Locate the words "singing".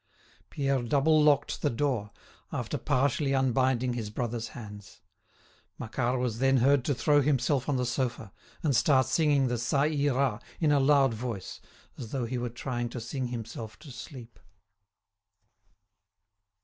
9.05-9.45